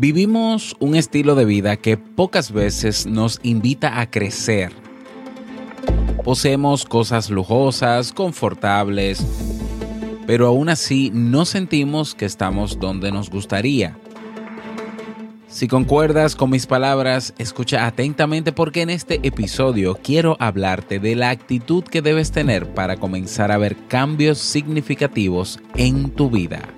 Vivimos 0.00 0.76
un 0.78 0.94
estilo 0.94 1.34
de 1.34 1.44
vida 1.44 1.76
que 1.76 1.96
pocas 1.96 2.52
veces 2.52 3.04
nos 3.04 3.40
invita 3.42 4.00
a 4.00 4.08
crecer. 4.08 4.70
Poseemos 6.22 6.84
cosas 6.84 7.30
lujosas, 7.30 8.12
confortables, 8.12 9.26
pero 10.24 10.46
aún 10.46 10.68
así 10.68 11.10
no 11.12 11.44
sentimos 11.44 12.14
que 12.14 12.26
estamos 12.26 12.78
donde 12.78 13.10
nos 13.10 13.28
gustaría. 13.28 13.98
Si 15.48 15.66
concuerdas 15.66 16.36
con 16.36 16.50
mis 16.50 16.68
palabras, 16.68 17.34
escucha 17.36 17.84
atentamente 17.84 18.52
porque 18.52 18.82
en 18.82 18.90
este 18.90 19.18
episodio 19.24 19.98
quiero 20.00 20.36
hablarte 20.38 21.00
de 21.00 21.16
la 21.16 21.30
actitud 21.30 21.82
que 21.82 22.02
debes 22.02 22.30
tener 22.30 22.72
para 22.72 22.98
comenzar 22.98 23.50
a 23.50 23.58
ver 23.58 23.74
cambios 23.88 24.38
significativos 24.38 25.58
en 25.74 26.10
tu 26.10 26.30
vida. 26.30 26.77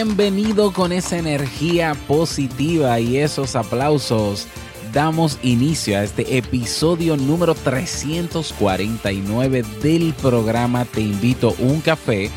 Bienvenido 0.00 0.72
con 0.72 0.92
esa 0.92 1.18
energía 1.18 1.96
positiva 2.06 3.00
y 3.00 3.16
esos 3.16 3.56
aplausos. 3.56 4.46
Damos 4.92 5.40
inicio 5.42 5.98
a 5.98 6.04
este 6.04 6.38
episodio 6.38 7.16
número 7.16 7.56
349 7.56 9.64
del 9.82 10.14
programa 10.14 10.84
Te 10.84 11.00
invito 11.00 11.56
un 11.58 11.80
café. 11.80 12.30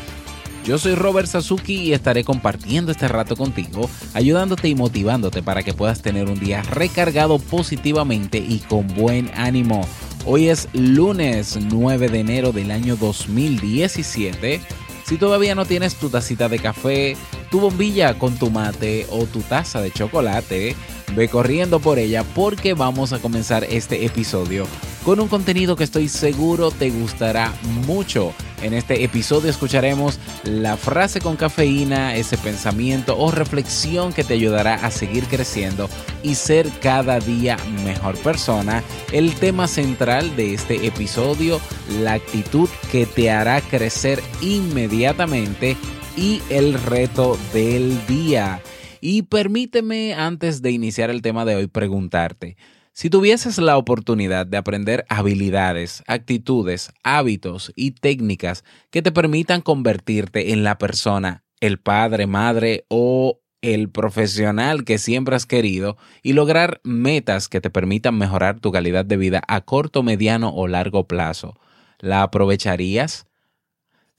Yo 0.64 0.76
soy 0.76 0.96
Robert 0.96 1.28
Sasuki 1.28 1.74
y 1.74 1.92
estaré 1.92 2.24
compartiendo 2.24 2.90
este 2.90 3.06
rato 3.06 3.36
contigo, 3.36 3.88
ayudándote 4.12 4.66
y 4.66 4.74
motivándote 4.74 5.44
para 5.44 5.62
que 5.62 5.72
puedas 5.72 6.02
tener 6.02 6.28
un 6.28 6.40
día 6.40 6.62
recargado 6.62 7.38
positivamente 7.38 8.38
y 8.38 8.58
con 8.58 8.88
buen 8.88 9.30
ánimo. 9.36 9.86
Hoy 10.26 10.48
es 10.48 10.68
lunes 10.72 11.56
9 11.60 12.08
de 12.08 12.18
enero 12.18 12.50
del 12.50 12.72
año 12.72 12.96
2017. 12.96 14.60
Si 15.06 15.16
todavía 15.16 15.54
no 15.54 15.64
tienes 15.64 15.94
tu 15.94 16.10
tacita 16.10 16.48
de 16.48 16.58
café, 16.58 17.16
tu 17.52 17.60
bombilla 17.60 18.18
con 18.18 18.34
tu 18.36 18.50
mate 18.50 19.06
o 19.10 19.26
tu 19.26 19.40
taza 19.42 19.80
de 19.82 19.92
chocolate, 19.92 20.74
ve 21.14 21.28
corriendo 21.28 21.78
por 21.80 21.98
ella 21.98 22.24
porque 22.34 22.72
vamos 22.72 23.12
a 23.12 23.18
comenzar 23.18 23.62
este 23.64 24.06
episodio 24.06 24.66
con 25.04 25.18
un 25.18 25.28
contenido 25.28 25.76
que 25.76 25.84
estoy 25.84 26.08
seguro 26.08 26.70
te 26.70 26.90
gustará 26.90 27.52
mucho. 27.86 28.32
En 28.62 28.72
este 28.72 29.02
episodio 29.02 29.50
escucharemos 29.50 30.20
la 30.44 30.76
frase 30.76 31.20
con 31.20 31.36
cafeína, 31.36 32.14
ese 32.14 32.38
pensamiento 32.38 33.18
o 33.18 33.32
reflexión 33.32 34.12
que 34.12 34.22
te 34.22 34.34
ayudará 34.34 34.74
a 34.74 34.92
seguir 34.92 35.24
creciendo 35.24 35.90
y 36.22 36.36
ser 36.36 36.70
cada 36.80 37.18
día 37.18 37.56
mejor 37.84 38.16
persona. 38.18 38.84
El 39.10 39.34
tema 39.34 39.66
central 39.66 40.36
de 40.36 40.54
este 40.54 40.86
episodio, 40.86 41.60
la 42.00 42.12
actitud 42.12 42.68
que 42.92 43.04
te 43.04 43.30
hará 43.30 43.60
crecer 43.60 44.22
inmediatamente 44.40 45.76
y 46.16 46.42
el 46.50 46.74
reto 46.74 47.38
del 47.52 48.06
día. 48.06 48.60
Y 49.00 49.22
permíteme 49.22 50.14
antes 50.14 50.62
de 50.62 50.70
iniciar 50.70 51.10
el 51.10 51.22
tema 51.22 51.44
de 51.44 51.56
hoy 51.56 51.66
preguntarte, 51.66 52.56
si 52.92 53.08
tuvieses 53.08 53.56
la 53.58 53.78
oportunidad 53.78 54.46
de 54.46 54.58
aprender 54.58 55.06
habilidades, 55.08 56.02
actitudes, 56.06 56.92
hábitos 57.02 57.72
y 57.74 57.92
técnicas 57.92 58.64
que 58.90 59.00
te 59.00 59.12
permitan 59.12 59.62
convertirte 59.62 60.52
en 60.52 60.62
la 60.62 60.76
persona, 60.76 61.42
el 61.60 61.78
padre, 61.78 62.26
madre 62.26 62.84
o 62.88 63.40
el 63.62 63.88
profesional 63.88 64.84
que 64.84 64.98
siempre 64.98 65.36
has 65.36 65.46
querido 65.46 65.96
y 66.22 66.34
lograr 66.34 66.80
metas 66.84 67.48
que 67.48 67.60
te 67.60 67.70
permitan 67.70 68.18
mejorar 68.18 68.60
tu 68.60 68.72
calidad 68.72 69.06
de 69.06 69.16
vida 69.16 69.42
a 69.48 69.62
corto, 69.62 70.02
mediano 70.02 70.50
o 70.50 70.68
largo 70.68 71.06
plazo, 71.06 71.56
¿la 71.98 72.22
aprovecharías? 72.22 73.26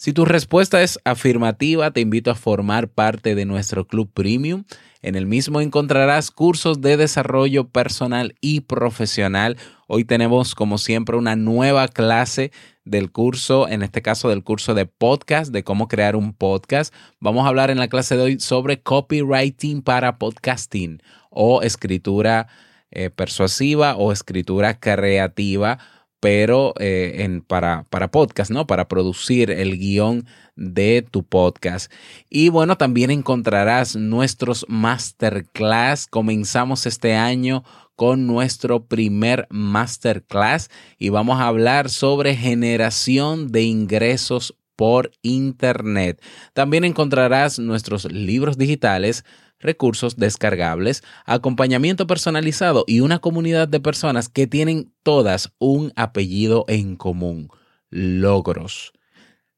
Si 0.03 0.11
tu 0.11 0.25
respuesta 0.25 0.83
es 0.83 0.99
afirmativa, 1.05 1.91
te 1.91 2.01
invito 2.01 2.29
a 2.29 2.35
formar 2.35 2.89
parte 2.89 3.35
de 3.35 3.45
nuestro 3.45 3.87
club 3.87 4.11
premium. 4.13 4.65
En 5.01 5.15
el 5.15 5.25
mismo 5.25 5.61
encontrarás 5.61 6.29
cursos 6.29 6.81
de 6.81 6.97
desarrollo 6.97 7.69
personal 7.69 8.35
y 8.41 8.59
profesional. 8.59 9.55
Hoy 9.87 10.03
tenemos, 10.03 10.55
como 10.55 10.77
siempre, 10.77 11.15
una 11.15 11.37
nueva 11.37 11.87
clase 11.87 12.51
del 12.83 13.13
curso, 13.13 13.69
en 13.69 13.81
este 13.81 14.01
caso 14.01 14.27
del 14.27 14.43
curso 14.43 14.73
de 14.73 14.87
podcast, 14.87 15.53
de 15.53 15.63
cómo 15.63 15.87
crear 15.87 16.17
un 16.17 16.33
podcast. 16.33 16.93
Vamos 17.21 17.45
a 17.45 17.47
hablar 17.47 17.71
en 17.71 17.79
la 17.79 17.87
clase 17.87 18.17
de 18.17 18.23
hoy 18.23 18.39
sobre 18.41 18.81
copywriting 18.81 19.81
para 19.81 20.17
podcasting 20.17 21.01
o 21.29 21.61
escritura 21.61 22.47
eh, 22.91 23.09
persuasiva 23.09 23.95
o 23.95 24.11
escritura 24.11 24.81
creativa 24.81 25.79
pero 26.23 26.73
eh, 26.79 27.41
para, 27.47 27.83
para 27.89 28.09
podcast, 28.09 28.49
¿no? 28.49 28.65
Para 28.65 28.87
producir 28.87 29.51
el 29.51 29.77
guion 29.77 30.25
de 30.55 31.01
tu 31.01 31.25
podcast. 31.25 31.91
Y 32.29 32.47
bueno, 32.47 32.77
también 32.77 33.11
encontrarás 33.11 33.97
nuestros 33.97 34.65
masterclass. 34.69 36.07
Comenzamos 36.07 36.85
este 36.85 37.13
año 37.13 37.65
con 37.97 38.25
nuestro 38.25 38.85
primer 38.85 39.47
masterclass 39.49 40.69
y 40.97 41.09
vamos 41.09 41.41
a 41.41 41.47
hablar 41.47 41.89
sobre 41.89 42.37
generación 42.37 43.51
de 43.51 43.63
ingresos 43.63 44.55
por 44.77 45.11
Internet. 45.23 46.23
También 46.53 46.85
encontrarás 46.85 47.59
nuestros 47.59 48.09
libros 48.09 48.57
digitales 48.57 49.25
recursos 49.63 50.17
descargables, 50.17 51.03
acompañamiento 51.25 52.05
personalizado 52.05 52.83
y 52.87 52.99
una 52.99 53.19
comunidad 53.19 53.67
de 53.67 53.79
personas 53.79 54.29
que 54.29 54.47
tienen 54.47 54.93
todas 55.03 55.53
un 55.59 55.91
apellido 55.95 56.65
en 56.67 56.95
común, 56.95 57.49
logros. 57.89 58.93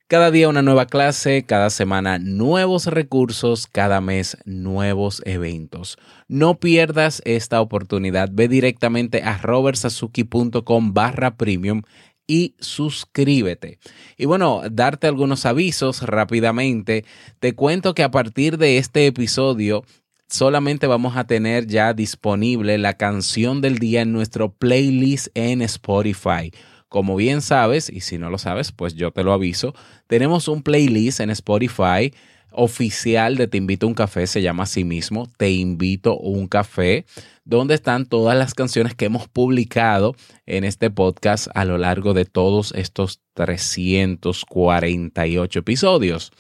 Cada 0.08 0.30
día 0.30 0.50
una 0.50 0.62
nueva 0.62 0.86
clase, 0.86 1.46
cada 1.48 1.72
semana 1.72 2.20
nuevos 2.20 2.86
recursos, 2.86 3.66
cada 3.66 4.02
mes 4.02 4.38
nuevos 4.46 5.24
eventos. 5.26 5.98
No 6.28 6.60
pierdas 6.60 7.24
esta 7.26 7.60
oportunidad. 7.60 8.30
Ve 8.32 8.48
directamente 8.48 9.24
a 9.24 9.40
robertsazuki.com 9.40 10.94
barra 10.94 11.38
premium 11.38 11.82
y 12.28 12.56
suscríbete. 12.60 13.80
Y 14.18 14.26
bueno, 14.26 14.62
darte 14.72 15.08
algunos 15.08 15.46
avisos 15.46 16.02
rápidamente. 16.02 17.06
Te 17.40 17.54
cuento 17.54 17.94
que 17.94 18.04
a 18.04 18.12
partir 18.12 18.58
de 18.58 18.78
este 18.78 19.08
episodio 19.08 19.84
solamente 20.28 20.88
vamos 20.88 21.18
a 21.18 21.28
tener 21.28 21.68
ya 21.68 21.94
disponible 21.94 22.78
la 22.78 22.94
canción 22.94 23.62
del 23.62 23.78
día 23.78 24.02
en 24.02 24.12
nuestro 24.12 24.52
playlist 24.54 25.28
en 25.36 25.62
Spotify. 25.62 26.52
Como 26.88 27.16
bien 27.16 27.42
sabes, 27.42 27.90
y 27.90 28.02
si 28.02 28.18
no 28.18 28.30
lo 28.30 28.38
sabes, 28.38 28.72
pues 28.72 28.96
yo 28.96 29.12
te 29.12 29.24
lo 29.24 29.34
aviso, 29.34 29.74
tenemos 30.08 30.48
un 30.48 30.64
playlist 30.64 31.20
en 31.20 31.30
Spotify 31.30 32.14
oficial 32.56 33.38
de 33.38 33.48
Te 33.48 33.58
invito 33.58 33.86
a 33.86 33.90
un 33.90 33.96
café, 33.96 34.26
se 34.28 34.42
llama 34.42 34.64
así 34.64 34.84
mismo, 34.84 35.30
Te 35.38 35.52
invito 35.52 36.14
a 36.14 36.22
un 36.22 36.48
café, 36.48 37.06
donde 37.44 37.76
están 37.76 38.06
todas 38.06 38.38
las 38.38 38.54
canciones 38.54 38.96
que 38.96 39.06
hemos 39.06 39.28
publicado 39.28 40.16
en 40.46 40.64
este 40.64 40.90
podcast 40.90 41.48
a 41.54 41.66
lo 41.66 41.78
largo 41.78 42.14
de 42.14 42.26
todos 42.26 42.74
estos 42.76 43.22
348 43.34 45.60
episodios. 45.60 46.32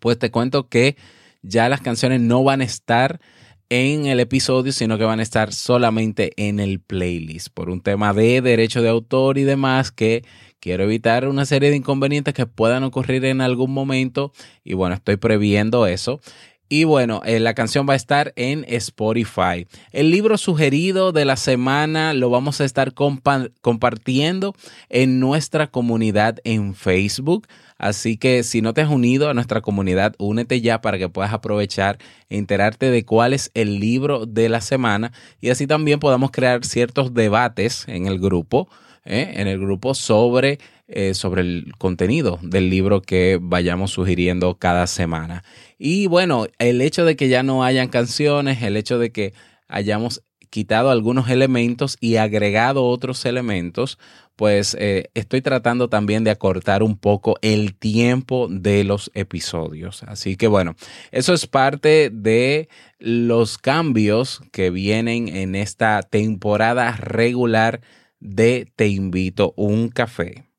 Pues 0.00 0.18
te 0.18 0.30
cuento 0.30 0.68
que 0.68 0.96
ya 1.42 1.68
las 1.68 1.80
canciones 1.80 2.20
no 2.20 2.42
van 2.42 2.60
a 2.60 2.64
estar 2.64 3.20
en 3.68 4.06
el 4.06 4.20
episodio, 4.20 4.72
sino 4.72 4.96
que 4.96 5.04
van 5.04 5.20
a 5.20 5.22
estar 5.22 5.52
solamente 5.52 6.32
en 6.36 6.60
el 6.60 6.80
playlist 6.80 7.48
por 7.52 7.68
un 7.68 7.80
tema 7.80 8.12
de 8.12 8.40
derecho 8.40 8.80
de 8.80 8.88
autor 8.88 9.38
y 9.38 9.44
demás 9.44 9.90
que 9.90 10.24
quiero 10.60 10.84
evitar 10.84 11.28
una 11.28 11.44
serie 11.46 11.70
de 11.70 11.76
inconvenientes 11.76 12.34
que 12.34 12.46
puedan 12.46 12.84
ocurrir 12.84 13.24
en 13.24 13.40
algún 13.40 13.72
momento 13.72 14.32
y 14.64 14.74
bueno, 14.74 14.94
estoy 14.94 15.16
previendo 15.16 15.86
eso. 15.86 16.20
Y 16.68 16.82
bueno, 16.82 17.22
eh, 17.24 17.38
la 17.38 17.54
canción 17.54 17.86
va 17.88 17.92
a 17.92 17.96
estar 17.96 18.32
en 18.34 18.64
Spotify. 18.68 19.68
El 19.92 20.10
libro 20.10 20.36
sugerido 20.36 21.12
de 21.12 21.24
la 21.24 21.36
semana 21.36 22.12
lo 22.12 22.28
vamos 22.28 22.60
a 22.60 22.64
estar 22.64 22.92
compartiendo 22.92 24.54
en 24.88 25.20
nuestra 25.20 25.68
comunidad 25.68 26.38
en 26.42 26.74
Facebook. 26.74 27.46
Así 27.78 28.16
que 28.16 28.42
si 28.42 28.62
no 28.62 28.74
te 28.74 28.80
has 28.80 28.90
unido 28.90 29.28
a 29.28 29.34
nuestra 29.34 29.60
comunidad, 29.60 30.16
únete 30.18 30.60
ya 30.60 30.80
para 30.80 30.98
que 30.98 31.08
puedas 31.08 31.32
aprovechar 31.32 31.98
e 32.30 32.38
enterarte 32.38 32.90
de 32.90 33.04
cuál 33.04 33.32
es 33.32 33.52
el 33.54 33.78
libro 33.78 34.26
de 34.26 34.48
la 34.48 34.60
semana 34.60 35.12
y 35.40 35.50
así 35.50 35.68
también 35.68 36.00
podamos 36.00 36.32
crear 36.32 36.64
ciertos 36.64 37.14
debates 37.14 37.86
en 37.86 38.06
el 38.06 38.18
grupo, 38.18 38.68
¿eh? 39.06 39.34
en 39.36 39.48
el 39.48 39.58
grupo 39.58 39.94
sobre 39.94 40.58
eh, 40.88 41.14
sobre 41.14 41.42
el 41.42 41.72
contenido 41.78 42.38
del 42.42 42.70
libro 42.70 43.02
que 43.02 43.40
vayamos 43.42 43.90
sugiriendo 43.90 44.56
cada 44.56 44.86
semana. 44.86 45.42
Y 45.78 46.06
bueno, 46.06 46.46
el 46.60 46.80
hecho 46.80 47.04
de 47.04 47.16
que 47.16 47.28
ya 47.28 47.42
no 47.42 47.64
hayan 47.64 47.88
canciones, 47.88 48.62
el 48.62 48.76
hecho 48.76 49.00
de 49.00 49.10
que 49.10 49.34
hayamos 49.66 50.22
quitado 50.48 50.90
algunos 50.90 51.28
elementos 51.28 51.96
y 52.00 52.16
agregado 52.16 52.84
otros 52.84 53.26
elementos, 53.26 53.98
pues 54.36 54.76
eh, 54.78 55.10
estoy 55.14 55.42
tratando 55.42 55.88
también 55.88 56.22
de 56.22 56.30
acortar 56.30 56.84
un 56.84 56.96
poco 56.96 57.36
el 57.42 57.74
tiempo 57.74 58.46
de 58.48 58.84
los 58.84 59.10
episodios. 59.14 60.02
Así 60.04 60.36
que 60.36 60.46
bueno, 60.46 60.76
eso 61.10 61.34
es 61.34 61.48
parte 61.48 62.10
de 62.12 62.68
los 62.98 63.58
cambios 63.58 64.40
que 64.52 64.70
vienen 64.70 65.28
en 65.28 65.56
esta 65.56 66.02
temporada 66.02 66.92
regular 66.92 67.80
de 68.20 68.72
Te 68.76 68.88
invito 68.88 69.52
un 69.56 69.88
café. 69.88 70.50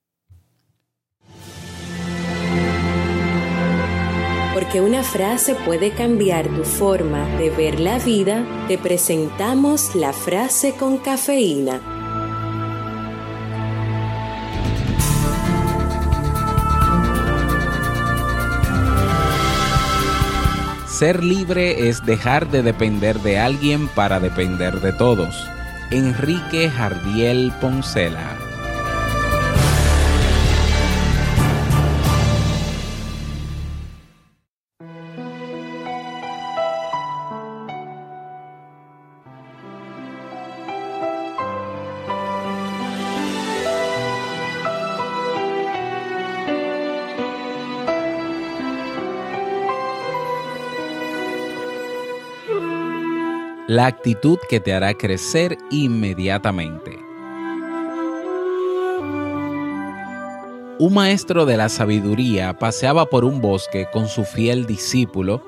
Porque 4.54 4.82
una 4.82 5.04
frase 5.04 5.56
puede 5.66 5.92
cambiar 5.92 6.48
tu 6.48 6.64
forma 6.64 7.26
de 7.38 7.50
ver 7.52 7.80
la 7.80 8.00
vida, 8.00 8.46
te 8.68 8.78
presentamos 8.78 9.96
la 9.96 10.14
frase 10.14 10.74
con 10.74 10.98
cafeína. 10.98 11.80
Ser 20.88 21.24
libre 21.24 21.90
es 21.90 22.04
dejar 22.04 22.50
de 22.50 22.64
depender 22.64 23.20
de 23.20 23.38
alguien 23.38 23.88
para 23.90 24.20
depender 24.20 24.82
de 24.82 24.94
todos. 24.94 25.48
Enrique 25.90 26.70
Jardiel 26.70 27.54
Poncela 27.62 28.47
la 53.68 53.86
actitud 53.86 54.40
que 54.50 54.62
te 54.62 54.74
hará 54.74 54.94
crecer 54.94 55.58
inmediatamente. 55.70 56.98
Un 60.80 60.94
maestro 60.94 61.46
de 61.46 61.58
la 61.58 61.68
sabiduría 61.68 62.58
paseaba 62.58 63.08
por 63.08 63.26
un 63.26 63.42
bosque 63.42 63.88
con 63.92 64.08
su 64.08 64.24
fiel 64.24 64.66
discípulo 64.66 65.44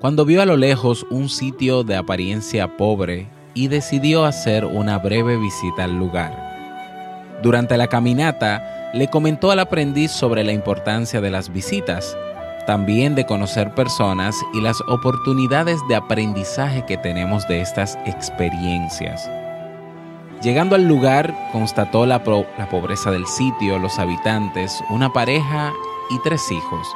cuando 0.00 0.24
vio 0.24 0.42
a 0.42 0.46
lo 0.46 0.56
lejos 0.56 1.06
un 1.10 1.28
sitio 1.28 1.84
de 1.84 1.94
apariencia 1.94 2.76
pobre 2.76 3.28
y 3.54 3.68
decidió 3.68 4.24
hacer 4.24 4.64
una 4.64 4.98
breve 4.98 5.36
visita 5.36 5.84
al 5.84 5.96
lugar. 5.96 6.36
Durante 7.40 7.76
la 7.76 7.86
caminata, 7.86 8.90
le 8.94 9.08
comentó 9.08 9.52
al 9.52 9.60
aprendiz 9.60 10.10
sobre 10.10 10.42
la 10.42 10.52
importancia 10.52 11.20
de 11.20 11.30
las 11.30 11.52
visitas 11.52 12.16
también 12.66 13.14
de 13.14 13.26
conocer 13.26 13.74
personas 13.74 14.36
y 14.52 14.60
las 14.60 14.80
oportunidades 14.88 15.80
de 15.88 15.96
aprendizaje 15.96 16.84
que 16.86 16.96
tenemos 16.96 17.46
de 17.48 17.60
estas 17.60 17.98
experiencias. 18.06 19.28
Llegando 20.42 20.76
al 20.76 20.86
lugar, 20.86 21.34
constató 21.52 22.04
la, 22.04 22.22
pobreza 22.22 23.10
del 23.10 23.26
sitio, 23.26 23.78
los 23.78 23.98
habitantes, 23.98 24.82
una 24.90 25.12
pareja 25.12 25.72
y 26.10 26.18
tres 26.22 26.50
hijos, 26.50 26.86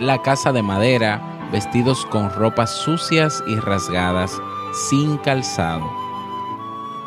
la 0.00 0.22
casa 0.22 0.52
de 0.52 0.62
madera, 0.62 1.20
vestidos 1.52 2.04
con 2.06 2.30
ropas 2.30 2.70
sucias 2.70 3.42
y 3.46 3.56
rasgadas, 3.56 4.40
sin 4.88 5.18
calzado. 5.18 5.88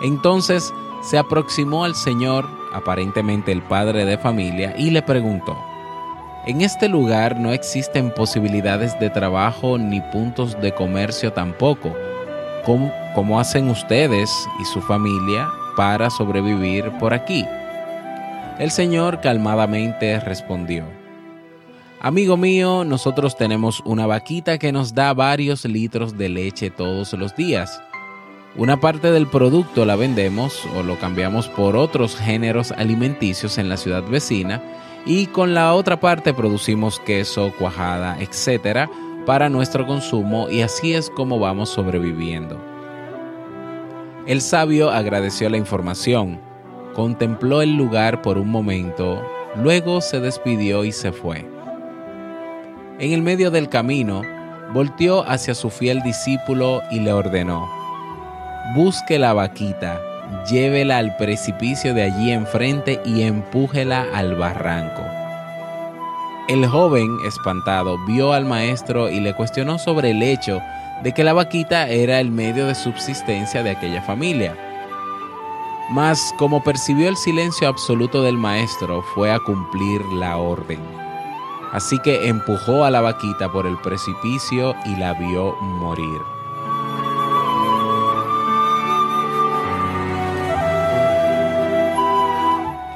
Entonces 0.02 0.74
se 1.02 1.18
aproximó 1.18 1.84
al 1.84 1.96
Señor, 1.96 2.48
aparentemente 2.74 3.52
el 3.52 3.62
padre 3.62 4.06
de 4.06 4.18
familia, 4.18 4.74
y 4.78 4.90
le 4.90 5.02
preguntó, 5.02 5.58
en 6.46 6.62
este 6.62 6.90
lugar 6.90 7.40
no 7.40 7.54
existen 7.54 8.12
posibilidades 8.12 9.00
de 9.00 9.10
trabajo 9.10 9.78
ni 9.78 10.02
puntos 10.02 10.60
de 10.60 10.74
comercio 10.74 11.32
tampoco. 11.32 11.96
¿Cómo, 12.66 13.40
hacen 13.40 13.70
ustedes 13.70 14.30
y 14.62 14.66
su 14.66 14.82
familia 14.82 15.48
para 15.78 16.10
sobrevivir 16.10 16.92
por 17.00 17.14
aquí? 17.14 17.46
El 18.60 18.72
Señor 18.72 19.22
calmadamente 19.22 20.20
respondió, 20.20 20.86
Amigo 22.02 22.36
mío, 22.36 22.84
nosotros 22.84 23.38
tenemos 23.38 23.82
una 23.86 24.06
vaquita 24.06 24.58
que 24.58 24.74
nos 24.74 24.94
da 24.94 25.14
varios 25.14 25.64
litros 25.64 26.18
de 26.18 26.28
leche 26.28 26.70
todos 26.70 27.14
los 27.14 27.34
días. 27.38 27.82
Una 28.58 28.82
parte 28.82 29.12
del 29.12 29.28
producto 29.28 29.86
la 29.86 29.96
vendemos 29.96 30.68
o 30.76 30.84
lo 30.84 31.00
cambiamos 31.00 31.48
por 31.48 31.78
otros 31.78 32.18
géneros 32.18 32.74
alimenticios 32.74 33.58
en 33.58 33.70
la 33.70 33.78
ciudad 33.78 34.04
vecina 34.04 34.62
y 35.06 35.28
con 35.28 35.54
la 35.54 35.74
otra 35.74 36.00
parte 36.00 36.34
producimos 36.34 37.00
queso, 37.00 37.54
cuajada, 37.58 38.18
etcétera, 38.20 38.90
para 39.26 39.50
nuestro 39.50 39.86
consumo 39.86 40.50
y 40.50 40.62
así 40.62 40.94
es 40.94 41.10
como 41.10 41.40
vamos 41.40 41.70
sobreviviendo. 41.70 42.60
El 44.26 44.42
sabio 44.42 44.90
agradeció 44.90 45.50
la 45.50 45.58
información, 45.58 46.40
contempló 46.94 47.62
el 47.62 47.76
lugar 47.76 48.22
por 48.22 48.38
un 48.38 48.50
momento, 48.50 49.22
luego 49.56 50.00
se 50.00 50.20
despidió 50.20 50.86
y 50.86 50.92
se 50.92 51.12
fue. 51.12 51.46
En 53.00 53.12
el 53.12 53.22
medio 53.22 53.52
del 53.52 53.68
camino, 53.68 54.22
volteó 54.74 55.24
hacia 55.28 55.54
su 55.56 55.70
fiel 55.70 56.02
discípulo 56.04 56.82
y 56.90 57.00
le 57.00 57.12
ordenó, 57.12 57.70
busque 58.76 59.20
la 59.20 59.34
vaquita 59.34 60.00
llévela 60.50 60.98
al 60.98 61.16
precipicio 61.18 61.94
de 61.94 62.04
allí 62.04 62.32
enfrente 62.32 63.02
y 63.06 63.24
empújela 63.24 64.06
al 64.14 64.36
barranco. 64.36 65.04
El 66.48 66.68
joven, 66.68 67.18
espantado, 67.26 67.98
vio 68.06 68.34
al 68.34 68.46
maestro 68.46 69.10
y 69.10 69.20
le 69.20 69.34
cuestionó 69.34 69.80
sobre 69.80 70.12
el 70.12 70.22
hecho 70.22 70.60
de 71.02 71.14
que 71.14 71.24
la 71.24 71.34
vaquita 71.34 71.88
era 71.88 72.20
el 72.20 72.32
medio 72.32 72.68
de 72.68 72.76
subsistencia 72.76 73.64
de 73.64 73.72
aquella 73.72 74.02
familia. 74.02 74.56
Mas 75.92 76.34
como 76.38 76.64
percibió 76.64 77.10
el 77.10 77.18
silencio 77.18 77.68
absoluto 77.68 78.22
del 78.24 78.38
maestro, 78.38 79.02
fue 79.14 79.32
a 79.32 79.40
cumplir 79.40 80.02
la 80.14 80.38
orden. 80.38 80.80
Así 81.72 81.98
que 82.00 82.28
empujó 82.28 82.84
a 82.84 82.92
la 82.92 83.02
vaquita 83.02 83.52
por 83.52 83.66
el 83.66 83.78
precipicio 83.78 84.76
y 84.86 84.96
la 84.96 85.14
vio 85.14 85.56
morir. 85.62 86.33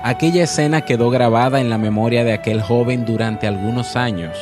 Aquella 0.08 0.44
escena 0.46 0.84
quedó 0.84 1.10
grabada 1.10 1.60
en 1.60 1.70
la 1.70 1.78
memoria 1.78 2.24
de 2.24 2.32
aquel 2.32 2.62
joven 2.62 3.06
durante 3.06 3.46
algunos 3.46 3.98
años. 3.98 4.38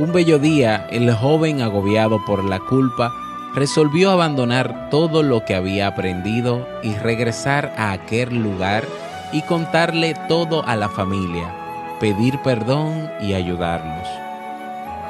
Un 0.00 0.12
bello 0.12 0.40
día, 0.40 0.88
el 0.90 1.14
joven, 1.14 1.62
agobiado 1.62 2.24
por 2.24 2.42
la 2.42 2.58
culpa, 2.58 3.12
resolvió 3.54 4.10
abandonar 4.10 4.90
todo 4.90 5.22
lo 5.22 5.44
que 5.44 5.54
había 5.54 5.86
aprendido 5.86 6.66
y 6.82 6.92
regresar 6.96 7.72
a 7.78 7.92
aquel 7.92 8.42
lugar 8.42 8.82
y 9.30 9.42
contarle 9.42 10.16
todo 10.26 10.66
a 10.66 10.74
la 10.74 10.88
familia, 10.88 11.54
pedir 12.00 12.36
perdón 12.42 13.12
y 13.20 13.34
ayudarlos. 13.34 14.08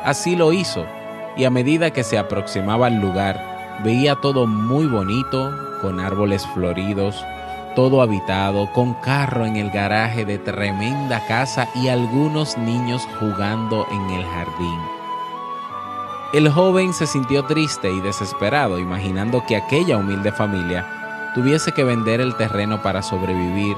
Así 0.05 0.37
lo 0.37 0.53
hizo, 0.53 0.85
y 1.39 1.45
a 1.45 1.51
medida 1.51 1.91
que 1.91 2.05
se 2.05 2.19
aproximaba 2.19 2.89
al 2.89 3.01
lugar, 3.01 3.81
veía 3.83 4.15
todo 4.17 4.47
muy 4.47 4.85
bonito, 4.85 5.57
con 5.81 6.01
árboles 6.01 6.47
floridos, 6.53 7.25
todo 7.75 8.03
habitado, 8.03 8.73
con 8.73 8.95
carro 8.95 9.47
en 9.47 9.57
el 9.57 9.71
garaje 9.71 10.25
de 10.25 10.39
tremenda 10.39 11.25
casa 11.27 11.69
y 11.75 11.89
algunos 11.89 12.57
niños 12.59 13.07
jugando 13.19 13.87
en 13.91 14.11
el 14.11 14.25
jardín. 14.25 14.81
El 16.33 16.49
joven 16.49 16.95
se 16.95 17.07
sintió 17.07 17.45
triste 17.45 17.93
y 17.93 18.01
desesperado, 18.01 18.79
imaginando 18.79 19.45
que 19.47 19.57
aquella 19.57 19.99
humilde 19.99 20.33
familia 20.33 21.33
tuviese 21.35 21.73
que 21.73 21.85
vender 21.85 22.21
el 22.21 22.35
terreno 22.37 22.83
para 22.83 23.03
sobrevivir. 23.03 23.77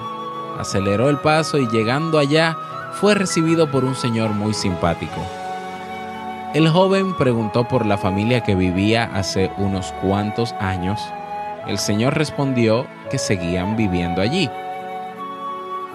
Aceleró 0.59 1.11
el 1.11 1.19
paso 1.19 1.59
y 1.59 1.67
llegando 1.69 2.19
allá 2.19 2.57
fue 2.93 3.15
recibido 3.15 3.71
por 3.71 3.85
un 3.85 3.97
señor 3.97 4.31
muy 4.31 4.55
simpático. 4.55 5.21
El 6.55 6.69
joven 6.69 7.15
preguntó 7.15 7.67
por 7.67 7.85
la 7.85 7.99
familia 7.99 8.45
que 8.45 8.55
vivía 8.55 9.11
hace 9.13 9.51
unos 9.59 9.93
cuantos 10.01 10.53
años. 10.61 11.01
El 11.67 11.79
señor 11.79 12.15
respondió 12.15 12.87
que 13.11 13.19
seguían 13.19 13.77
viviendo 13.77 14.21
allí. 14.21 14.51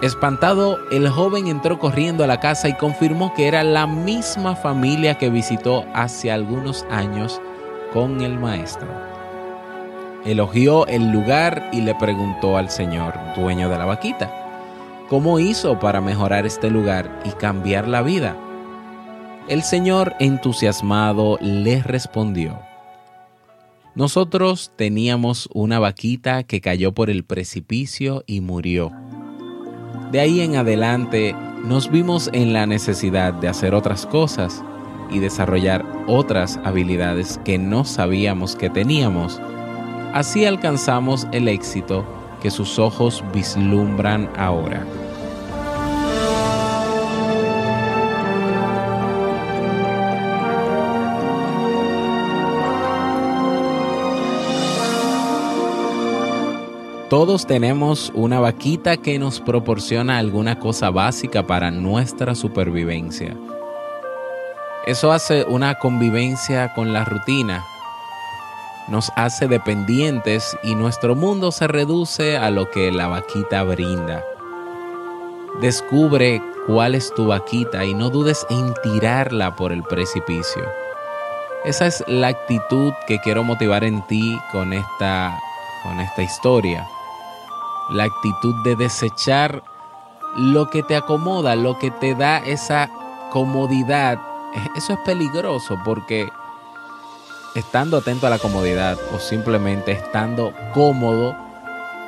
Espantado, 0.02 0.78
el 0.90 1.08
joven 1.08 1.46
entró 1.46 1.78
corriendo 1.78 2.24
a 2.24 2.26
la 2.26 2.40
casa 2.40 2.68
y 2.68 2.74
confirmó 2.74 3.34
que 3.34 3.46
era 3.46 3.62
la 3.62 3.86
misma 3.86 4.56
familia 4.56 5.18
que 5.18 5.28
visitó 5.28 5.84
hace 5.92 6.32
algunos 6.32 6.86
años 6.90 7.40
con 7.92 8.22
el 8.22 8.38
maestro. 8.38 8.88
Elogió 10.24 10.86
el 10.86 11.10
lugar 11.10 11.68
y 11.72 11.82
le 11.82 11.94
preguntó 11.94 12.56
al 12.56 12.70
señor, 12.70 13.14
dueño 13.36 13.68
de 13.68 13.78
la 13.78 13.84
vaquita, 13.84 14.30
¿cómo 15.08 15.38
hizo 15.38 15.78
para 15.78 16.00
mejorar 16.00 16.46
este 16.46 16.70
lugar 16.70 17.20
y 17.24 17.30
cambiar 17.30 17.86
la 17.86 18.02
vida? 18.02 18.36
El 19.48 19.62
Señor 19.62 20.14
entusiasmado 20.20 21.36
le 21.40 21.82
respondió, 21.82 22.60
Nosotros 24.00 24.72
teníamos 24.76 25.46
una 25.52 25.78
vaquita 25.78 26.44
que 26.44 26.62
cayó 26.62 26.94
por 26.94 27.10
el 27.10 27.22
precipicio 27.22 28.24
y 28.26 28.40
murió. 28.40 28.90
De 30.10 30.20
ahí 30.20 30.40
en 30.40 30.56
adelante 30.56 31.36
nos 31.66 31.90
vimos 31.90 32.30
en 32.32 32.54
la 32.54 32.64
necesidad 32.64 33.34
de 33.34 33.48
hacer 33.48 33.74
otras 33.74 34.06
cosas 34.06 34.64
y 35.10 35.18
desarrollar 35.18 35.84
otras 36.06 36.58
habilidades 36.64 37.38
que 37.44 37.58
no 37.58 37.84
sabíamos 37.84 38.56
que 38.56 38.70
teníamos. 38.70 39.38
Así 40.14 40.46
alcanzamos 40.46 41.26
el 41.32 41.46
éxito 41.46 42.06
que 42.40 42.50
sus 42.50 42.78
ojos 42.78 43.22
vislumbran 43.34 44.30
ahora. 44.38 44.82
Todos 57.10 57.44
tenemos 57.44 58.12
una 58.14 58.38
vaquita 58.38 58.96
que 58.98 59.18
nos 59.18 59.40
proporciona 59.40 60.18
alguna 60.18 60.60
cosa 60.60 60.90
básica 60.90 61.44
para 61.44 61.72
nuestra 61.72 62.36
supervivencia. 62.36 63.36
Eso 64.86 65.10
hace 65.10 65.42
una 65.42 65.74
convivencia 65.74 66.72
con 66.72 66.92
la 66.92 67.04
rutina. 67.04 67.64
Nos 68.86 69.10
hace 69.16 69.48
dependientes 69.48 70.56
y 70.62 70.76
nuestro 70.76 71.16
mundo 71.16 71.50
se 71.50 71.66
reduce 71.66 72.36
a 72.36 72.48
lo 72.52 72.70
que 72.70 72.92
la 72.92 73.08
vaquita 73.08 73.64
brinda. 73.64 74.24
Descubre 75.60 76.40
cuál 76.68 76.94
es 76.94 77.12
tu 77.12 77.26
vaquita 77.26 77.84
y 77.84 77.92
no 77.92 78.10
dudes 78.10 78.46
en 78.50 78.72
tirarla 78.84 79.56
por 79.56 79.72
el 79.72 79.82
precipicio. 79.82 80.62
Esa 81.64 81.88
es 81.88 82.04
la 82.06 82.28
actitud 82.28 82.92
que 83.08 83.18
quiero 83.18 83.42
motivar 83.42 83.82
en 83.82 84.00
ti 84.06 84.38
con 84.52 84.72
esta, 84.72 85.36
con 85.82 85.98
esta 85.98 86.22
historia 86.22 86.86
la 87.90 88.04
actitud 88.04 88.54
de 88.64 88.76
desechar 88.76 89.62
lo 90.36 90.70
que 90.70 90.82
te 90.82 90.96
acomoda, 90.96 91.56
lo 91.56 91.78
que 91.78 91.90
te 91.90 92.14
da 92.14 92.38
esa 92.38 92.90
comodidad. 93.30 94.18
Eso 94.76 94.92
es 94.92 94.98
peligroso 95.00 95.76
porque 95.84 96.28
estando 97.54 97.96
atento 97.98 98.26
a 98.26 98.30
la 98.30 98.38
comodidad 98.38 98.98
o 99.14 99.18
simplemente 99.18 99.92
estando 99.92 100.52
cómodo, 100.72 101.34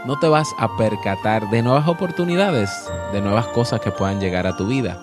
no 0.04 0.18
te 0.18 0.28
vas 0.28 0.48
a 0.58 0.76
percatar 0.76 1.48
de 1.50 1.62
nuevas 1.62 1.88
oportunidades, 1.88 2.70
de 3.12 3.20
nuevas 3.20 3.46
cosas 3.48 3.80
que 3.80 3.90
puedan 3.90 4.20
llegar 4.20 4.46
a 4.46 4.56
tu 4.56 4.66
vida. 4.66 5.00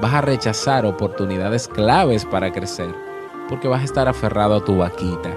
Vas 0.00 0.14
a 0.14 0.20
rechazar 0.20 0.86
oportunidades 0.86 1.68
claves 1.68 2.24
para 2.24 2.52
crecer 2.52 2.94
porque 3.48 3.68
vas 3.68 3.82
a 3.82 3.84
estar 3.84 4.08
aferrado 4.08 4.54
a 4.54 4.64
tu 4.64 4.78
vaquita. 4.78 5.30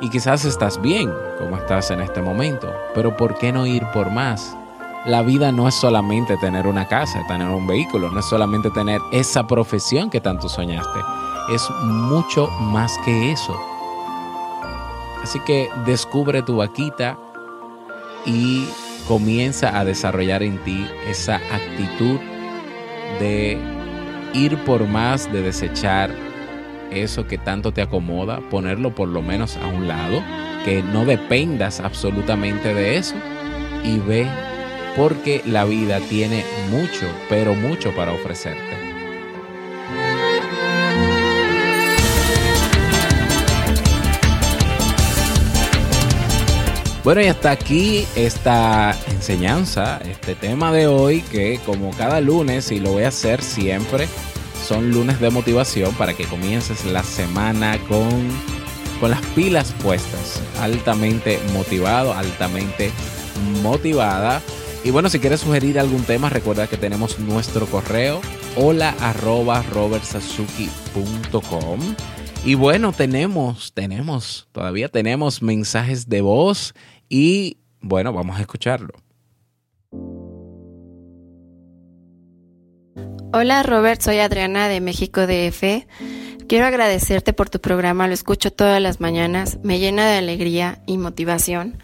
Y 0.00 0.10
quizás 0.10 0.44
estás 0.44 0.80
bien 0.80 1.12
como 1.38 1.56
estás 1.56 1.90
en 1.90 2.00
este 2.00 2.22
momento, 2.22 2.72
pero 2.94 3.16
¿por 3.16 3.36
qué 3.36 3.52
no 3.52 3.66
ir 3.66 3.84
por 3.92 4.10
más? 4.10 4.56
La 5.06 5.22
vida 5.22 5.50
no 5.50 5.66
es 5.66 5.74
solamente 5.74 6.36
tener 6.36 6.66
una 6.66 6.86
casa, 6.86 7.20
tener 7.26 7.48
un 7.48 7.66
vehículo, 7.66 8.10
no 8.10 8.20
es 8.20 8.26
solamente 8.26 8.70
tener 8.70 9.00
esa 9.12 9.46
profesión 9.46 10.08
que 10.10 10.20
tanto 10.20 10.48
soñaste, 10.48 11.00
es 11.52 11.68
mucho 11.82 12.48
más 12.60 12.96
que 13.04 13.32
eso. 13.32 13.58
Así 15.22 15.40
que 15.40 15.68
descubre 15.84 16.42
tu 16.42 16.56
vaquita 16.56 17.18
y 18.24 18.68
comienza 19.08 19.76
a 19.76 19.84
desarrollar 19.84 20.42
en 20.42 20.62
ti 20.62 20.86
esa 21.08 21.36
actitud 21.36 22.20
de 23.18 23.58
ir 24.34 24.62
por 24.64 24.86
más, 24.86 25.30
de 25.32 25.42
desechar 25.42 26.27
eso 26.90 27.26
que 27.26 27.38
tanto 27.38 27.72
te 27.72 27.82
acomoda, 27.82 28.40
ponerlo 28.50 28.94
por 28.94 29.08
lo 29.08 29.22
menos 29.22 29.56
a 29.56 29.66
un 29.66 29.88
lado, 29.88 30.22
que 30.64 30.82
no 30.82 31.04
dependas 31.04 31.80
absolutamente 31.80 32.74
de 32.74 32.96
eso 32.96 33.14
y 33.84 33.98
ve 33.98 34.26
porque 34.96 35.42
la 35.46 35.64
vida 35.64 36.00
tiene 36.00 36.44
mucho, 36.70 37.06
pero 37.28 37.54
mucho 37.54 37.94
para 37.94 38.12
ofrecerte. 38.12 38.78
Bueno, 47.04 47.22
y 47.22 47.26
hasta 47.28 47.52
aquí 47.52 48.06
esta 48.16 48.94
enseñanza, 49.10 49.98
este 50.04 50.34
tema 50.34 50.72
de 50.72 50.88
hoy, 50.88 51.22
que 51.22 51.58
como 51.64 51.90
cada 51.92 52.20
lunes, 52.20 52.70
y 52.70 52.80
lo 52.80 52.92
voy 52.92 53.04
a 53.04 53.08
hacer 53.08 53.42
siempre, 53.42 54.06
son 54.68 54.90
lunes 54.90 55.18
de 55.18 55.30
motivación 55.30 55.94
para 55.94 56.12
que 56.12 56.26
comiences 56.26 56.84
la 56.84 57.02
semana 57.02 57.78
con, 57.88 58.10
con 59.00 59.10
las 59.10 59.24
pilas 59.28 59.72
puestas, 59.82 60.42
altamente 60.60 61.40
motivado, 61.54 62.12
altamente 62.12 62.90
motivada. 63.62 64.42
Y 64.84 64.90
bueno, 64.90 65.08
si 65.08 65.20
quieres 65.20 65.40
sugerir 65.40 65.78
algún 65.78 66.02
tema, 66.02 66.28
recuerda 66.28 66.66
que 66.66 66.76
tenemos 66.76 67.18
nuestro 67.18 67.64
correo 67.64 68.20
hola 68.56 68.94
arroba 69.00 69.62
robertsazuki.com. 69.62 71.80
Y 72.44 72.54
bueno, 72.54 72.92
tenemos, 72.92 73.72
tenemos, 73.72 74.48
todavía 74.52 74.90
tenemos 74.90 75.40
mensajes 75.40 76.10
de 76.10 76.20
voz 76.20 76.74
y 77.08 77.56
bueno, 77.80 78.12
vamos 78.12 78.36
a 78.36 78.42
escucharlo. 78.42 78.92
Hola 83.30 83.62
Robert, 83.62 84.00
soy 84.00 84.20
Adriana 84.20 84.68
de 84.68 84.80
México 84.80 85.26
DF. 85.26 85.86
Quiero 86.48 86.64
agradecerte 86.64 87.34
por 87.34 87.50
tu 87.50 87.60
programa, 87.60 88.08
lo 88.08 88.14
escucho 88.14 88.50
todas 88.50 88.80
las 88.80 89.00
mañanas, 89.00 89.58
me 89.62 89.78
llena 89.78 90.08
de 90.08 90.16
alegría 90.16 90.80
y 90.86 90.96
motivación. 90.96 91.76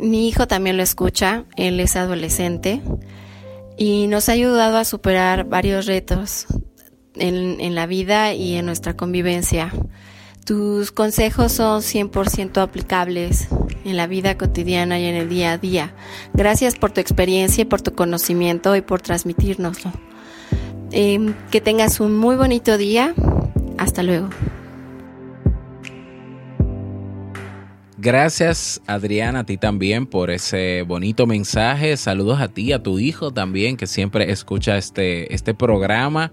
Mi 0.00 0.28
hijo 0.28 0.46
también 0.46 0.76
lo 0.76 0.84
escucha, 0.84 1.46
él 1.56 1.80
es 1.80 1.96
adolescente 1.96 2.80
y 3.76 4.06
nos 4.06 4.28
ha 4.28 4.32
ayudado 4.32 4.76
a 4.76 4.84
superar 4.84 5.46
varios 5.48 5.86
retos 5.86 6.46
en, 7.16 7.74
la 7.74 7.86
vida 7.86 8.32
y 8.32 8.54
en 8.54 8.66
nuestra 8.66 8.96
convivencia. 8.96 9.72
Tus 10.44 10.92
consejos 10.92 11.50
son 11.50 11.82
100% 11.82 12.62
aplicables 12.62 13.48
en 13.84 13.96
la 13.96 14.06
vida 14.06 14.38
cotidiana 14.38 15.00
y 15.00 15.06
en 15.06 15.16
el 15.16 15.28
día 15.28 15.52
a 15.52 15.58
día. 15.58 15.96
Gracias 16.34 16.76
por 16.76 16.92
tu 16.92 17.00
experiencia 17.00 17.62
y 17.62 17.64
por 17.64 17.82
tu 17.82 17.96
conocimiento 17.96 18.76
y 18.76 18.80
por 18.80 19.02
transmitirnoslo. 19.02 19.92
Em, 20.92 21.34
que 21.50 21.60
tengas 21.60 22.00
un 22.00 22.16
muy 22.16 22.36
bonito 22.36 22.78
día. 22.78 23.14
Hasta 23.78 24.02
luego. 24.02 24.28
Gracias 27.98 28.80
Adriana, 28.86 29.40
a 29.40 29.44
ti 29.44 29.56
también 29.56 30.06
por 30.06 30.30
ese 30.30 30.82
bonito 30.82 31.26
mensaje. 31.26 31.96
Saludos 31.96 32.40
a 32.40 32.48
ti, 32.48 32.72
a 32.72 32.82
tu 32.82 33.00
hijo 33.00 33.32
también, 33.32 33.76
que 33.76 33.86
siempre 33.86 34.30
escucha 34.30 34.76
este, 34.76 35.34
este 35.34 35.54
programa. 35.54 36.30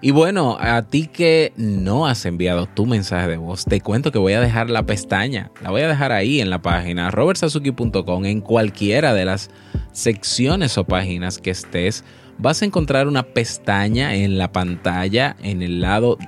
Y 0.00 0.10
bueno, 0.10 0.58
a 0.60 0.82
ti 0.82 1.06
que 1.06 1.52
no 1.56 2.06
has 2.06 2.24
enviado 2.24 2.66
tu 2.66 2.86
mensaje 2.86 3.26
de 3.26 3.36
voz, 3.36 3.64
te 3.64 3.80
cuento 3.80 4.12
que 4.12 4.18
voy 4.18 4.34
a 4.34 4.40
dejar 4.40 4.70
la 4.70 4.84
pestaña, 4.84 5.50
la 5.60 5.70
voy 5.70 5.80
a 5.80 5.88
dejar 5.88 6.12
ahí 6.12 6.40
en 6.40 6.50
la 6.50 6.62
página 6.62 7.10
robertsazuki.com, 7.10 8.24
en 8.24 8.40
cualquiera 8.40 9.12
de 9.12 9.24
las 9.24 9.50
secciones 9.92 10.78
o 10.78 10.84
páginas 10.84 11.38
que 11.38 11.50
estés 11.50 12.04
vas 12.38 12.62
a 12.62 12.64
encontrar 12.64 13.08
una 13.08 13.22
pestaña 13.22 14.14
en 14.14 14.38
la 14.38 14.52
pantalla 14.52 15.36
en 15.42 15.62
el 15.62 15.80
lado 15.80 16.18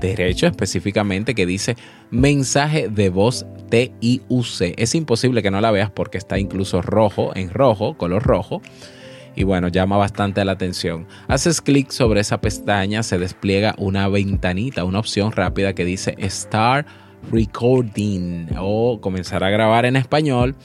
derecho 0.00 0.46
específicamente 0.46 1.34
que 1.34 1.46
dice 1.46 1.76
mensaje 2.10 2.88
de 2.88 3.10
voz 3.10 3.46
TIUC. 3.70 4.74
Es 4.76 4.94
imposible 4.94 5.42
que 5.42 5.50
no 5.50 5.60
la 5.60 5.70
veas 5.70 5.90
porque 5.90 6.18
está 6.18 6.38
incluso 6.38 6.82
rojo, 6.82 7.34
en 7.34 7.50
rojo, 7.50 7.96
color 7.96 8.22
rojo. 8.22 8.62
Y 9.36 9.44
bueno, 9.44 9.68
llama 9.68 9.96
bastante 9.96 10.44
la 10.44 10.52
atención. 10.52 11.06
Haces 11.28 11.60
clic 11.60 11.90
sobre 11.90 12.20
esa 12.20 12.40
pestaña, 12.40 13.02
se 13.02 13.18
despliega 13.18 13.74
una 13.78 14.08
ventanita, 14.08 14.84
una 14.84 14.98
opción 14.98 15.30
rápida 15.32 15.72
que 15.72 15.84
dice 15.84 16.16
Start 16.28 16.86
Recording 17.30 18.48
o 18.58 19.00
comenzar 19.00 19.44
a 19.44 19.50
grabar 19.50 19.84
en 19.84 19.96
español. 19.96 20.56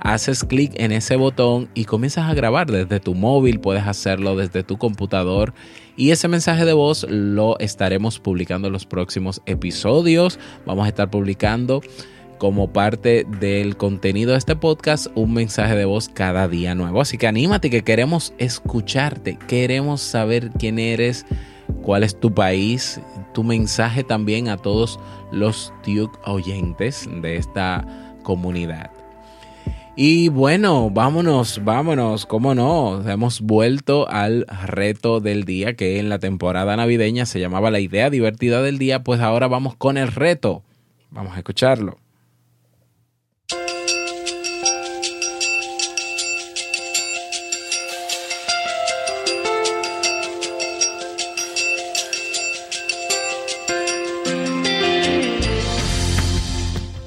Haces 0.00 0.44
clic 0.44 0.72
en 0.76 0.92
ese 0.92 1.16
botón 1.16 1.68
y 1.74 1.84
comienzas 1.84 2.30
a 2.30 2.34
grabar 2.34 2.70
desde 2.70 3.00
tu 3.00 3.14
móvil, 3.14 3.60
puedes 3.60 3.86
hacerlo 3.86 4.36
desde 4.36 4.62
tu 4.62 4.78
computador 4.78 5.54
y 5.96 6.10
ese 6.10 6.28
mensaje 6.28 6.64
de 6.64 6.72
voz 6.72 7.04
lo 7.08 7.58
estaremos 7.58 8.20
publicando 8.20 8.68
en 8.68 8.72
los 8.72 8.86
próximos 8.86 9.42
episodios. 9.46 10.38
Vamos 10.64 10.86
a 10.86 10.88
estar 10.88 11.10
publicando 11.10 11.80
como 12.38 12.72
parte 12.72 13.26
del 13.40 13.76
contenido 13.76 14.32
de 14.32 14.38
este 14.38 14.54
podcast 14.56 15.08
un 15.16 15.34
mensaje 15.34 15.74
de 15.74 15.84
voz 15.84 16.08
cada 16.08 16.48
día 16.48 16.74
nuevo. 16.74 17.00
Así 17.00 17.18
que 17.18 17.26
anímate 17.26 17.68
que 17.68 17.82
queremos 17.82 18.32
escucharte, 18.38 19.38
queremos 19.48 20.00
saber 20.00 20.50
quién 20.58 20.78
eres, 20.78 21.26
cuál 21.82 22.04
es 22.04 22.18
tu 22.18 22.32
país, 22.32 23.00
tu 23.34 23.42
mensaje 23.42 24.04
también 24.04 24.48
a 24.48 24.56
todos 24.56 25.00
los 25.32 25.72
Duke 25.84 26.16
oyentes 26.24 27.08
de 27.20 27.36
esta 27.36 27.84
comunidad. 28.22 28.97
Y 30.00 30.28
bueno, 30.28 30.90
vámonos, 30.90 31.64
vámonos, 31.64 32.24
cómo 32.24 32.54
no, 32.54 33.02
hemos 33.10 33.40
vuelto 33.40 34.08
al 34.08 34.46
reto 34.64 35.18
del 35.18 35.42
día 35.42 35.74
que 35.74 35.98
en 35.98 36.08
la 36.08 36.20
temporada 36.20 36.76
navideña 36.76 37.26
se 37.26 37.40
llamaba 37.40 37.72
la 37.72 37.80
idea 37.80 38.08
divertida 38.08 38.62
del 38.62 38.78
día, 38.78 39.02
pues 39.02 39.20
ahora 39.20 39.48
vamos 39.48 39.74
con 39.74 39.96
el 39.96 40.12
reto. 40.12 40.62
Vamos 41.10 41.34
a 41.34 41.38
escucharlo. 41.38 41.98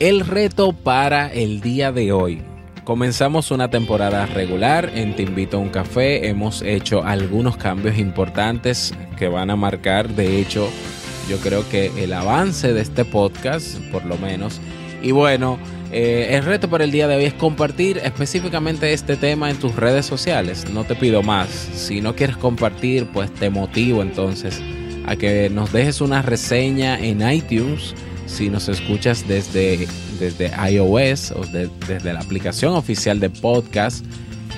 El 0.02 0.20
reto 0.28 0.74
para 0.74 1.32
el 1.32 1.62
día 1.62 1.94
de 1.94 2.12
hoy 2.12 2.51
Comenzamos 2.84 3.52
una 3.52 3.70
temporada 3.70 4.26
regular 4.26 4.92
en 4.96 5.16
Te 5.16 5.22
invito 5.22 5.58
a 5.58 5.60
un 5.60 5.70
café. 5.70 6.28
Hemos 6.28 6.64
hecho 6.64 7.04
algunos 7.04 7.56
cambios 7.56 8.00
importantes 8.00 8.92
que 9.18 9.28
van 9.28 9.52
a 9.52 9.56
marcar, 9.56 10.10
de 10.10 10.42
hecho, 10.42 10.68
yo 11.30 11.38
creo 11.38 11.68
que 11.70 11.92
el 12.04 12.12
avance 12.12 12.74
de 12.74 12.82
este 12.82 13.06
podcast, 13.06 13.78
por 13.92 14.04
lo 14.06 14.18
menos. 14.18 14.60
Y 15.04 15.12
bueno, 15.12 15.60
eh, 15.92 16.30
el 16.32 16.44
reto 16.44 16.72
para 16.72 16.84
el 16.84 16.92
día 16.92 17.08
de 17.08 17.18
hoy 17.18 17.26
es 17.26 17.36
compartir 17.36 18.00
específicamente 18.00 18.92
este 18.94 19.16
tema 19.16 19.52
en 19.52 19.58
tus 19.58 19.76
redes 19.76 20.08
sociales. 20.08 20.68
No 20.72 20.84
te 20.84 20.96
pido 20.96 21.22
más. 21.22 21.50
Si 21.50 22.02
no 22.02 22.16
quieres 22.16 22.38
compartir, 22.38 23.06
pues 23.14 23.32
te 23.32 23.52
motivo 23.52 24.02
entonces 24.02 24.60
a 25.06 25.16
que 25.16 25.52
nos 25.52 25.72
dejes 25.72 26.02
una 26.02 26.24
reseña 26.24 27.00
en 27.00 27.22
iTunes 27.30 27.94
si 28.32 28.50
nos 28.50 28.70
escuchas 28.70 29.28
desde, 29.28 29.88
desde 30.20 30.52
iOS 30.72 31.32
o 31.32 31.42
desde 31.46 32.14
la 32.14 32.20
aplicación 32.20 32.74
oficial 32.74 33.20
de 33.20 33.30
podcast 33.30 34.06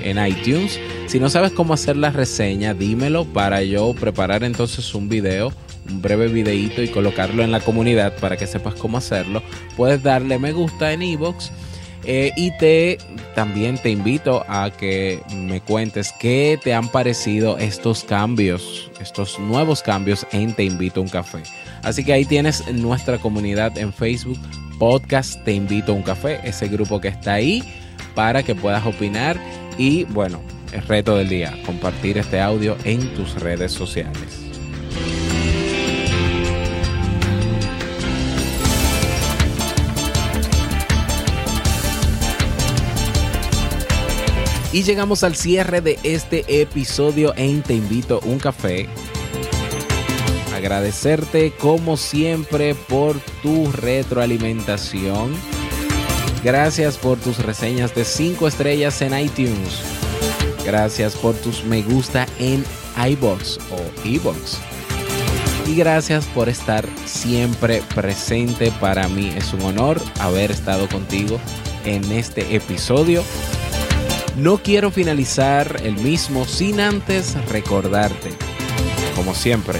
en 0.03 0.25
iTunes. 0.25 0.79
Si 1.07 1.19
no 1.19 1.29
sabes 1.29 1.51
cómo 1.51 1.73
hacer 1.73 1.97
la 1.97 2.11
reseña, 2.11 2.73
dímelo 2.73 3.25
para 3.25 3.63
yo 3.63 3.93
preparar 3.93 4.43
entonces 4.43 4.93
un 4.93 5.09
video, 5.09 5.51
un 5.89 6.01
breve 6.01 6.27
videito 6.27 6.81
y 6.81 6.87
colocarlo 6.87 7.43
en 7.43 7.51
la 7.51 7.59
comunidad 7.59 8.15
para 8.17 8.37
que 8.37 8.47
sepas 8.47 8.75
cómo 8.75 8.97
hacerlo. 8.97 9.41
Puedes 9.75 10.03
darle 10.03 10.39
me 10.39 10.51
gusta 10.51 10.93
en 10.93 11.01
iBox. 11.01 11.51
Eh, 12.05 12.31
y 12.35 12.51
te 12.57 12.97
también 13.33 13.77
te 13.77 13.89
invito 13.89 14.43
a 14.49 14.69
que 14.71 15.21
me 15.33 15.61
cuentes 15.61 16.13
qué 16.19 16.59
te 16.61 16.73
han 16.73 16.89
parecido 16.89 17.57
estos 17.57 18.03
cambios, 18.03 18.91
estos 18.99 19.39
nuevos 19.39 19.81
cambios 19.81 20.27
en 20.33 20.53
Te 20.53 20.65
invito 20.65 20.99
a 20.99 21.03
un 21.03 21.09
café. 21.09 21.43
Así 21.83 22.05
que 22.05 22.13
ahí 22.13 22.25
tienes 22.25 22.65
nuestra 22.73 23.17
comunidad 23.17 23.77
en 23.77 23.93
Facebook, 23.93 24.39
Podcast 24.79 25.43
Te 25.43 25.53
invito 25.53 25.91
a 25.91 25.95
un 25.95 26.01
café, 26.01 26.39
ese 26.43 26.67
grupo 26.69 26.99
que 27.01 27.09
está 27.09 27.33
ahí 27.33 27.61
para 28.15 28.43
que 28.43 28.55
puedas 28.55 28.85
opinar 28.85 29.37
y 29.77 30.05
bueno, 30.05 30.41
el 30.71 30.81
reto 30.83 31.17
del 31.17 31.29
día, 31.29 31.57
compartir 31.65 32.17
este 32.17 32.39
audio 32.39 32.77
en 32.83 33.13
tus 33.15 33.35
redes 33.35 33.71
sociales. 33.71 34.39
Y 44.71 44.81
llegamos 44.81 45.23
al 45.23 45.35
cierre 45.35 45.81
de 45.81 45.99
este 46.01 46.61
episodio 46.61 47.33
en 47.35 47.61
Te 47.61 47.75
invito 47.75 48.19
a 48.23 48.25
un 48.25 48.39
café 48.39 48.89
agradecerte 50.63 51.51
como 51.51 51.97
siempre 51.97 52.73
por 52.73 53.19
tu 53.41 53.69
retroalimentación. 53.73 55.33
Gracias 56.41 56.97
por 56.97 57.17
tus 57.17 57.39
reseñas 57.39 57.93
de 57.93 58.05
5 58.05 58.47
estrellas 58.47 59.01
en 59.01 59.19
iTunes. 59.19 59.81
Gracias 60.65 61.15
por 61.15 61.35
tus 61.35 61.65
me 61.65 61.81
gusta 61.81 62.27
en 62.39 62.63
iBox 63.09 63.59
o 63.71 64.07
iBox. 64.07 64.57
Y 65.67 65.75
gracias 65.75 66.25
por 66.27 66.47
estar 66.47 66.87
siempre 67.05 67.83
presente. 67.93 68.71
Para 68.79 69.09
mí 69.09 69.33
es 69.35 69.53
un 69.53 69.63
honor 69.63 70.01
haber 70.21 70.49
estado 70.49 70.87
contigo 70.87 71.41
en 71.83 72.09
este 72.09 72.55
episodio. 72.55 73.21
No 74.37 74.59
quiero 74.59 74.91
finalizar 74.91 75.81
el 75.83 75.95
mismo 75.97 76.45
sin 76.45 76.79
antes 76.79 77.35
recordarte, 77.49 78.29
como 79.15 79.35
siempre, 79.35 79.79